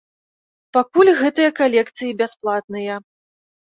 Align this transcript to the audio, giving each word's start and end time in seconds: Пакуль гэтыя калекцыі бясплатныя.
Пакуль 0.77 1.13
гэтыя 1.21 1.49
калекцыі 1.61 2.19
бясплатныя. 2.25 2.93